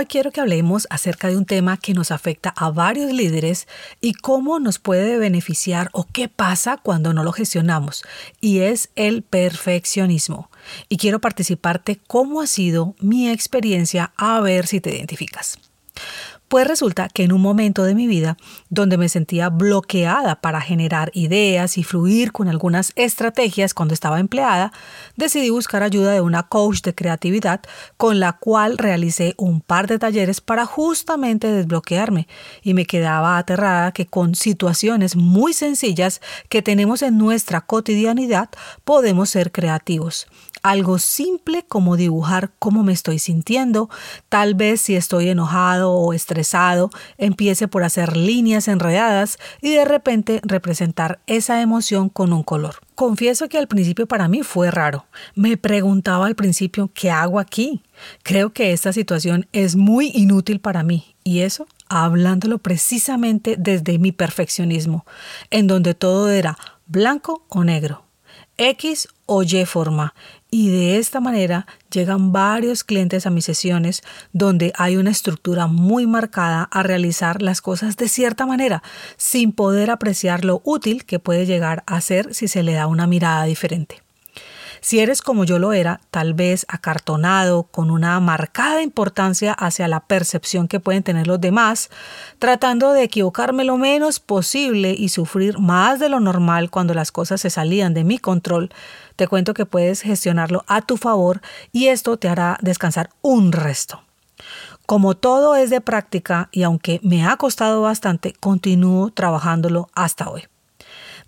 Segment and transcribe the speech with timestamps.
[0.00, 3.66] Hoy quiero que hablemos acerca de un tema que nos afecta a varios líderes
[4.00, 8.04] y cómo nos puede beneficiar o qué pasa cuando no lo gestionamos,
[8.40, 10.52] y es el perfeccionismo.
[10.88, 15.58] Y quiero participarte cómo ha sido mi experiencia a ver si te identificas.
[16.48, 18.38] Pues resulta que en un momento de mi vida
[18.70, 24.72] donde me sentía bloqueada para generar ideas y fluir con algunas estrategias cuando estaba empleada,
[25.16, 27.60] decidí buscar ayuda de una coach de creatividad
[27.98, 32.26] con la cual realicé un par de talleres para justamente desbloquearme.
[32.62, 38.48] Y me quedaba aterrada que con situaciones muy sencillas que tenemos en nuestra cotidianidad
[38.84, 40.26] podemos ser creativos
[40.68, 43.88] algo simple como dibujar cómo me estoy sintiendo.
[44.28, 50.40] Tal vez si estoy enojado o estresado, empiece por hacer líneas enredadas y de repente
[50.44, 52.76] representar esa emoción con un color.
[52.94, 55.06] Confieso que al principio para mí fue raro.
[55.34, 57.82] Me preguntaba al principio, ¿qué hago aquí?
[58.22, 61.14] Creo que esta situación es muy inútil para mí.
[61.24, 65.06] Y eso hablándolo precisamente desde mi perfeccionismo,
[65.50, 68.04] en donde todo era blanco o negro,
[68.58, 70.14] X o Y forma.
[70.50, 76.06] Y de esta manera llegan varios clientes a mis sesiones donde hay una estructura muy
[76.06, 78.82] marcada a realizar las cosas de cierta manera,
[79.18, 83.06] sin poder apreciar lo útil que puede llegar a ser si se le da una
[83.06, 84.07] mirada diferente.
[84.80, 90.00] Si eres como yo lo era, tal vez acartonado, con una marcada importancia hacia la
[90.00, 91.90] percepción que pueden tener los demás,
[92.38, 97.40] tratando de equivocarme lo menos posible y sufrir más de lo normal cuando las cosas
[97.40, 98.70] se salían de mi control,
[99.16, 101.40] te cuento que puedes gestionarlo a tu favor
[101.72, 104.02] y esto te hará descansar un resto.
[104.86, 110.44] Como todo es de práctica y aunque me ha costado bastante, continúo trabajándolo hasta hoy.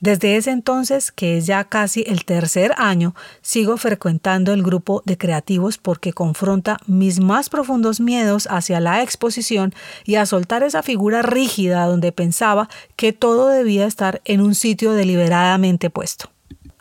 [0.00, 5.18] Desde ese entonces, que es ya casi el tercer año, sigo frecuentando el grupo de
[5.18, 9.74] creativos porque confronta mis más profundos miedos hacia la exposición
[10.06, 14.92] y a soltar esa figura rígida donde pensaba que todo debía estar en un sitio
[14.94, 16.30] deliberadamente puesto.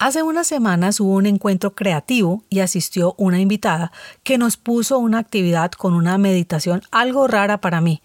[0.01, 3.91] Hace unas semanas hubo un encuentro creativo y asistió una invitada
[4.23, 8.01] que nos puso una actividad con una meditación algo rara para mí,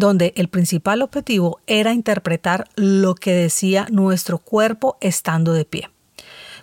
[0.00, 5.90] donde el principal objetivo era interpretar lo que decía nuestro cuerpo estando de pie.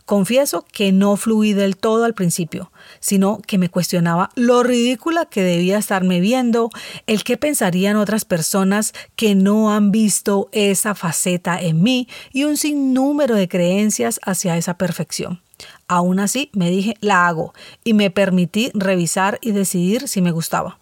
[0.05, 2.71] Confieso que no fluí del todo al principio,
[3.01, 6.69] sino que me cuestionaba lo ridícula que debía estarme viendo,
[7.07, 12.55] el qué pensarían otras personas que no han visto esa faceta en mí y un
[12.55, 15.41] sinnúmero de creencias hacia esa perfección.
[15.89, 17.53] Aún así, me dije, la hago
[17.83, 20.79] y me permití revisar y decidir si me gustaba.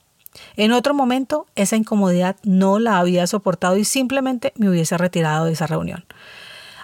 [0.58, 5.54] En otro momento, esa incomodidad no la había soportado y simplemente me hubiese retirado de
[5.54, 6.06] esa reunión.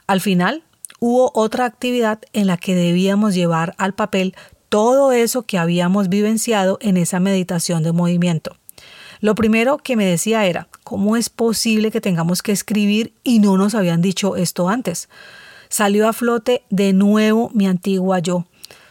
[0.07, 0.63] Al final,
[0.99, 4.35] hubo otra actividad en la que debíamos llevar al papel
[4.69, 8.55] todo eso que habíamos vivenciado en esa meditación de movimiento.
[9.19, 13.57] Lo primero que me decía era, ¿cómo es posible que tengamos que escribir y no
[13.57, 15.09] nos habían dicho esto antes?
[15.69, 18.45] Salió a flote de nuevo mi antigua yo,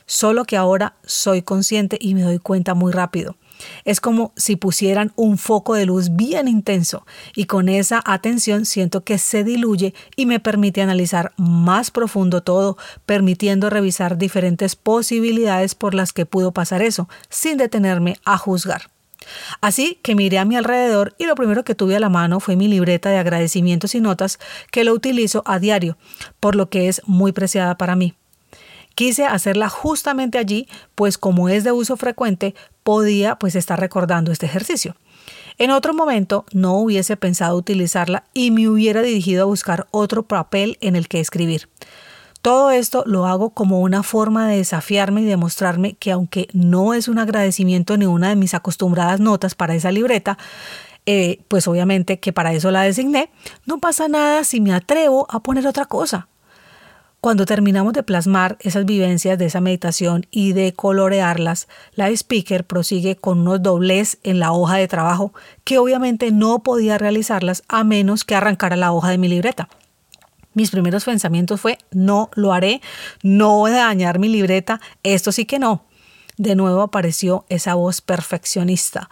[0.06, 3.36] solo que ahora soy consciente y me doy cuenta muy rápido.
[3.84, 9.04] Es como si pusieran un foco de luz bien intenso y con esa atención siento
[9.04, 12.76] que se diluye y me permite analizar más profundo todo,
[13.06, 18.90] permitiendo revisar diferentes posibilidades por las que pudo pasar eso, sin detenerme a juzgar.
[19.60, 22.56] Así que miré a mi alrededor y lo primero que tuve a la mano fue
[22.56, 24.38] mi libreta de agradecimientos y notas
[24.70, 25.96] que lo utilizo a diario,
[26.40, 28.14] por lo que es muy preciada para mí.
[29.00, 34.44] Quise hacerla justamente allí, pues como es de uso frecuente, podía pues estar recordando este
[34.44, 34.94] ejercicio.
[35.56, 40.76] En otro momento no hubiese pensado utilizarla y me hubiera dirigido a buscar otro papel
[40.82, 41.70] en el que escribir.
[42.42, 47.08] Todo esto lo hago como una forma de desafiarme y demostrarme que aunque no es
[47.08, 50.36] un agradecimiento ni una de mis acostumbradas notas para esa libreta,
[51.06, 53.30] eh, pues obviamente que para eso la designé,
[53.64, 56.28] no pasa nada si me atrevo a poner otra cosa.
[57.20, 63.14] Cuando terminamos de plasmar esas vivencias de esa meditación y de colorearlas, la speaker prosigue
[63.14, 68.24] con unos dobles en la hoja de trabajo que obviamente no podía realizarlas a menos
[68.24, 69.68] que arrancara la hoja de mi libreta.
[70.54, 72.80] Mis primeros pensamientos fue, no lo haré,
[73.22, 75.84] no voy a dañar mi libreta, esto sí que no.
[76.38, 79.10] De nuevo apareció esa voz perfeccionista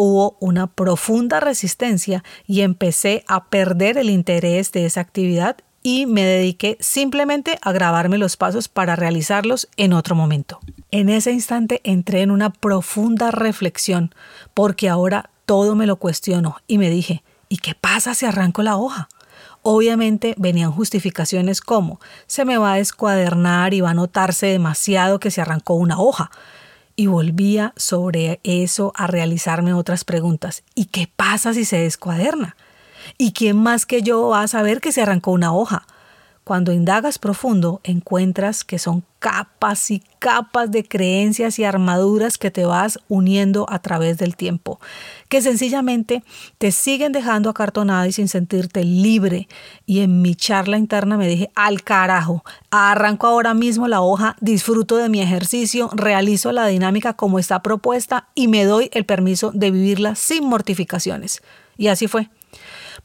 [0.00, 6.24] hubo una profunda resistencia y empecé a perder el interés de esa actividad y me
[6.24, 10.60] dediqué simplemente a grabarme los pasos para realizarlos en otro momento.
[10.90, 14.14] En ese instante entré en una profunda reflexión
[14.54, 18.76] porque ahora todo me lo cuestiono y me dije, ¿y qué pasa si arranco la
[18.76, 19.08] hoja?
[19.62, 25.30] Obviamente venían justificaciones como se me va a descuadernar y va a notarse demasiado que
[25.30, 26.30] se arrancó una hoja.
[26.96, 30.64] Y volvía sobre eso a realizarme otras preguntas.
[30.74, 32.56] ¿Y qué pasa si se descuaderna?
[33.16, 35.86] ¿Y quién más que yo va a saber que se arrancó una hoja?
[36.48, 42.64] Cuando indagas profundo, encuentras que son capas y capas de creencias y armaduras que te
[42.64, 44.80] vas uniendo a través del tiempo,
[45.28, 46.24] que sencillamente
[46.56, 49.46] te siguen dejando acartonada y sin sentirte libre.
[49.84, 54.96] Y en mi charla interna me dije, al carajo, arranco ahora mismo la hoja, disfruto
[54.96, 59.70] de mi ejercicio, realizo la dinámica como está propuesta y me doy el permiso de
[59.70, 61.42] vivirla sin mortificaciones.
[61.76, 62.30] Y así fue.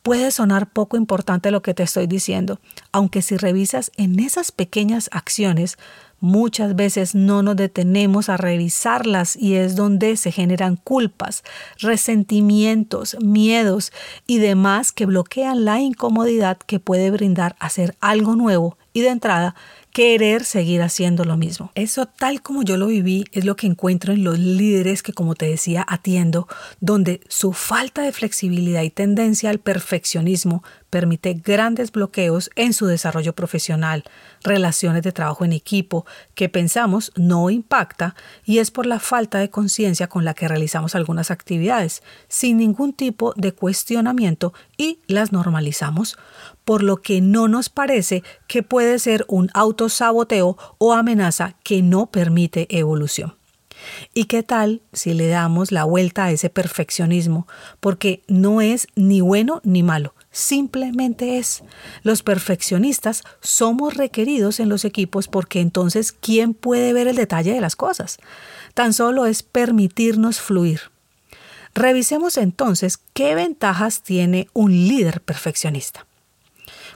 [0.01, 2.59] Puede sonar poco importante lo que te estoy diciendo,
[2.91, 5.77] aunque si revisas en esas pequeñas acciones,
[6.19, 11.43] muchas veces no nos detenemos a revisarlas y es donde se generan culpas,
[11.79, 13.91] resentimientos, miedos
[14.25, 19.55] y demás que bloquean la incomodidad que puede brindar hacer algo nuevo y de entrada
[19.93, 21.71] querer seguir haciendo lo mismo.
[21.75, 25.35] Eso tal como yo lo viví es lo que encuentro en los líderes que como
[25.35, 26.47] te decía atiendo,
[26.79, 33.33] donde su falta de flexibilidad y tendencia al perfeccionismo permite grandes bloqueos en su desarrollo
[33.33, 34.03] profesional,
[34.43, 39.49] relaciones de trabajo en equipo que pensamos no impacta y es por la falta de
[39.49, 46.17] conciencia con la que realizamos algunas actividades, sin ningún tipo de cuestionamiento y las normalizamos
[46.65, 52.07] por lo que no nos parece que puede ser un autosaboteo o amenaza que no
[52.07, 53.36] permite evolución.
[54.13, 57.48] ¿Y qué tal si le damos la vuelta a ese perfeccionismo?
[57.80, 61.63] Porque no es ni bueno ni malo, simplemente es.
[62.01, 67.62] Los perfeccionistas somos requeridos en los equipos porque entonces ¿quién puede ver el detalle de
[67.62, 68.18] las cosas?
[68.74, 70.81] Tan solo es permitirnos fluir.
[71.75, 76.06] Revisemos entonces qué ventajas tiene un líder perfeccionista.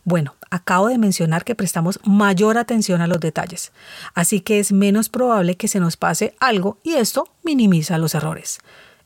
[0.08, 3.74] Bueno, acabo de mencionar que prestamos mayor atención a los detalles,
[4.14, 8.60] así que es menos probable que se nos pase algo y esto minimiza los errores.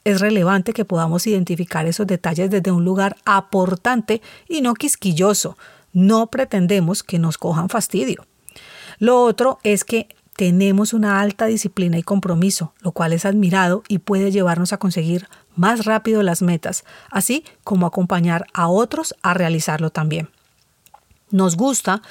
[0.03, 5.57] Es relevante que podamos identificar esos detalles desde un lugar aportante y no quisquilloso.
[5.91, 8.27] No pretendemos que nos cojan fastidio.
[8.99, 13.97] Lo otro es que tenemos una alta disciplina y compromiso, lo cual es admirado y
[13.97, 19.89] puede llevarnos a conseguir más rápido las metas, así como acompañar a otros a realizarlo
[19.89, 20.29] también.
[21.31, 22.01] Nos gusta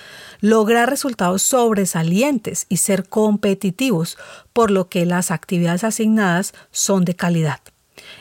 [0.41, 4.17] lograr resultados sobresalientes y ser competitivos,
[4.53, 7.61] por lo que las actividades asignadas son de calidad.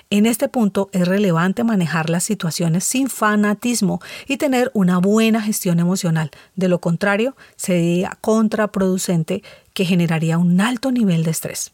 [0.10, 5.80] En este punto es relevante manejar las situaciones sin fanatismo y tener una buena gestión
[5.80, 6.32] emocional.
[6.56, 9.44] De lo contrario, sería contraproducente
[9.74, 11.72] que generaría un alto nivel de estrés.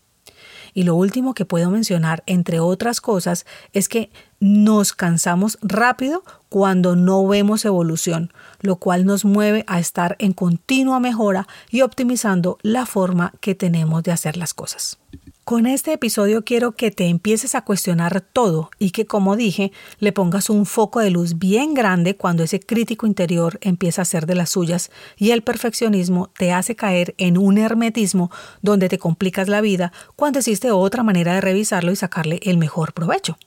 [0.76, 4.12] Y lo último que puedo mencionar, entre otras cosas, es que
[4.42, 11.00] nos cansamos rápido cuando no vemos evolución, lo cual nos mueve a estar en continua
[11.00, 15.00] mejora y optimizando la forma que tenemos de hacer las cosas.
[15.46, 20.12] Con este episodio quiero que te empieces a cuestionar todo y que, como dije, le
[20.12, 24.34] pongas un foco de luz bien grande cuando ese crítico interior empieza a ser de
[24.34, 28.32] las suyas y el perfeccionismo te hace caer en un hermetismo
[28.64, 32.94] donde te complicas la vida cuando existe otra manera de revisarlo y sacarle el mejor
[32.94, 33.38] provecho.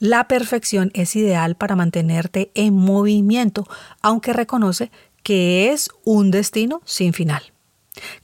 [0.00, 3.64] La perfección es ideal para mantenerte en movimiento,
[4.02, 4.90] aunque reconoce
[5.22, 7.52] que es un destino sin final.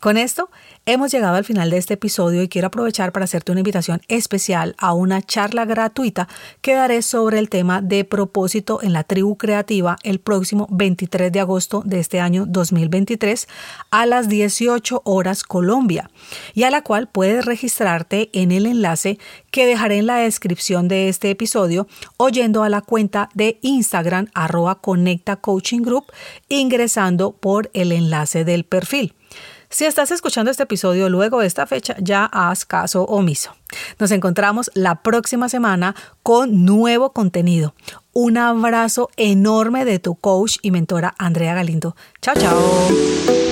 [0.01, 0.51] Con esto
[0.87, 4.75] Hemos llegado al final de este episodio y quiero aprovechar para hacerte una invitación especial
[4.77, 6.29] a una charla gratuita
[6.61, 11.41] que daré sobre el tema de propósito en la tribu creativa el próximo 23 de
[11.41, 13.49] agosto de este año 2023
[13.91, 16.11] a las 18 horas Colombia
[16.53, 19.19] y a la cual puedes registrarte en el enlace
[19.51, 21.87] que dejaré en la descripción de este episodio
[22.19, 26.13] oyendo a la cuenta de Instagram arroba Conecta Coaching Group
[26.51, 29.15] ingresando por el enlace del perfil.
[29.75, 33.57] Si estás escuchando este episodio luego de esta fecha, ya haz caso omiso.
[33.99, 37.75] Nos encontramos la próxima semana con nuevo contenido.
[38.13, 41.97] Un abrazo enorme de tu coach y mentora Andrea Galindo.
[42.23, 43.44] Chao, chao.